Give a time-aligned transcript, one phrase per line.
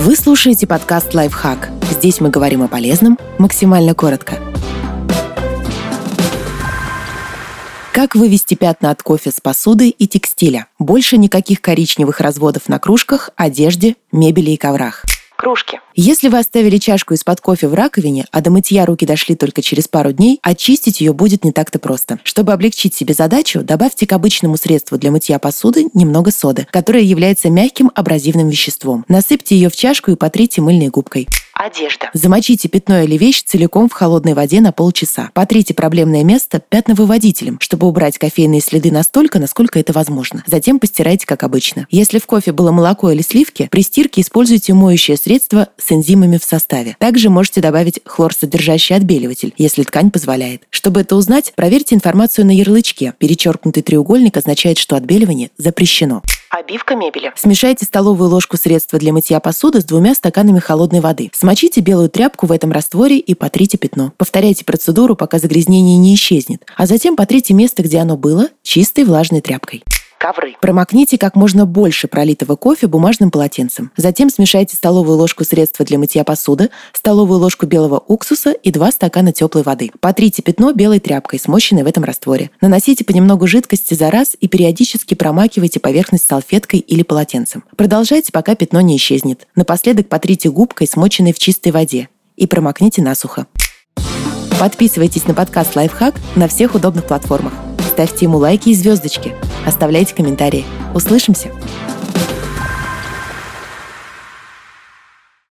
[0.00, 1.70] Вы слушаете подкаст «Лайфхак».
[1.90, 4.38] Здесь мы говорим о полезном максимально коротко.
[7.92, 10.68] Как вывести пятна от кофе с посуды и текстиля?
[10.78, 15.04] Больше никаких коричневых разводов на кружках, одежде, мебели и коврах
[15.38, 15.80] кружки.
[15.94, 19.86] Если вы оставили чашку из-под кофе в раковине, а до мытья руки дошли только через
[19.86, 22.18] пару дней, очистить ее будет не так-то просто.
[22.24, 27.50] Чтобы облегчить себе задачу, добавьте к обычному средству для мытья посуды немного соды, которая является
[27.50, 29.04] мягким абразивным веществом.
[29.08, 31.28] Насыпьте ее в чашку и потрите мыльной губкой.
[31.58, 32.08] Одежда.
[32.14, 35.30] Замочите пятно или вещь целиком в холодной воде на полчаса.
[35.34, 40.44] Потрите проблемное место пятновыводителем, чтобы убрать кофейные следы настолько, насколько это возможно.
[40.46, 41.88] Затем постирайте, как обычно.
[41.90, 46.44] Если в кофе было молоко или сливки, при стирке используйте моющее средство с энзимами в
[46.44, 46.96] составе.
[47.00, 50.62] Также можете добавить хлорсодержащий отбеливатель, если ткань позволяет.
[50.70, 53.14] Чтобы это узнать, проверьте информацию на ярлычке.
[53.18, 56.22] Перечеркнутый треугольник означает, что отбеливание запрещено.
[56.50, 57.32] Обивка мебели.
[57.36, 61.30] Смешайте столовую ложку средства для мытья посуды с двумя стаканами холодной воды.
[61.34, 64.12] Смочите белую тряпку в этом растворе и потрите пятно.
[64.16, 69.40] Повторяйте процедуру, пока загрязнение не исчезнет, а затем потрите место, где оно было, чистой влажной
[69.40, 69.84] тряпкой
[70.18, 70.56] ковры.
[70.60, 73.90] Промокните как можно больше пролитого кофе бумажным полотенцем.
[73.96, 79.32] Затем смешайте столовую ложку средства для мытья посуды, столовую ложку белого уксуса и 2 стакана
[79.32, 79.90] теплой воды.
[80.00, 82.50] Потрите пятно белой тряпкой, смоченной в этом растворе.
[82.60, 87.64] Наносите понемногу жидкости за раз и периодически промакивайте поверхность салфеткой или полотенцем.
[87.76, 89.46] Продолжайте, пока пятно не исчезнет.
[89.54, 93.46] Напоследок потрите губкой, смоченной в чистой воде, и промокните насухо.
[94.58, 97.52] Подписывайтесь на подкаст «Лайфхак» на всех удобных платформах
[97.98, 99.34] ставьте ему лайки и звездочки,
[99.68, 100.64] оставляйте комментарии.
[100.94, 101.50] Услышимся!